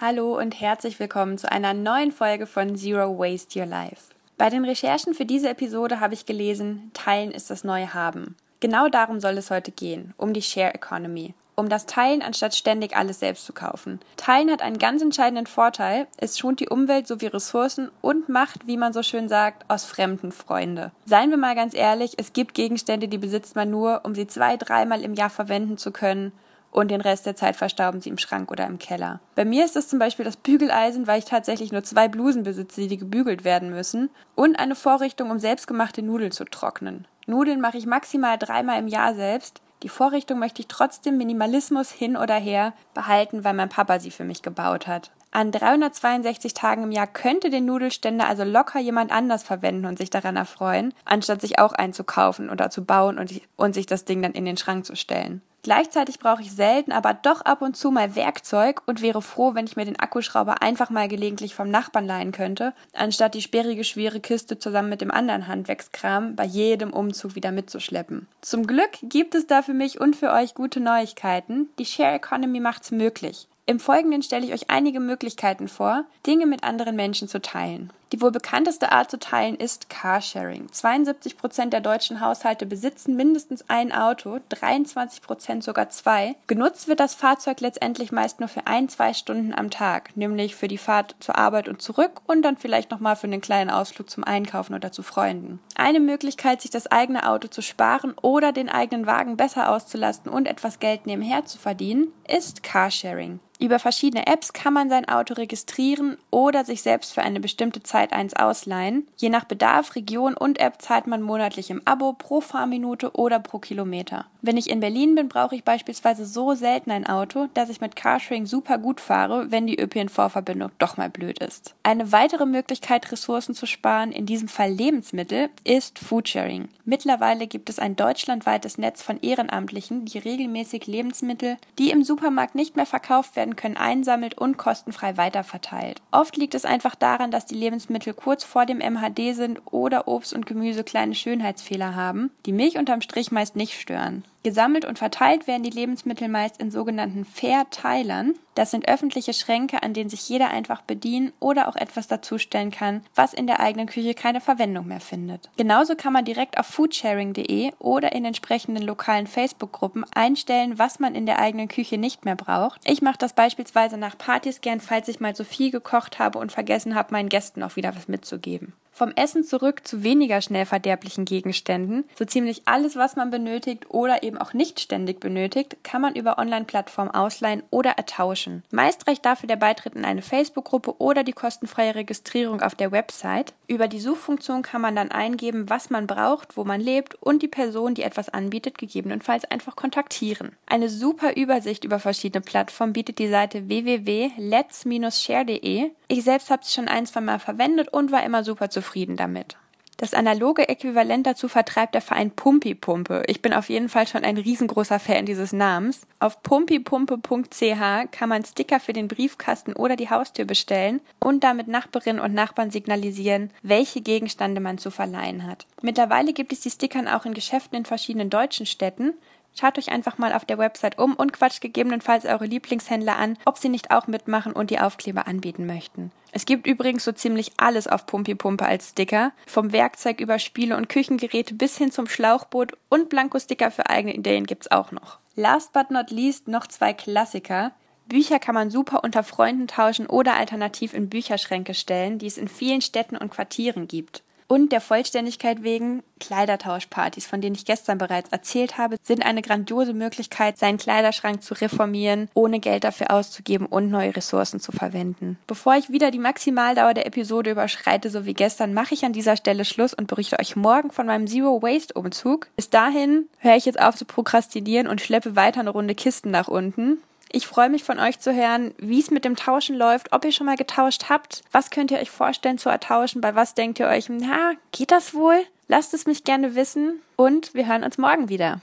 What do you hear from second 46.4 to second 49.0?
Tagen im Jahr könnte den Nudelständer also locker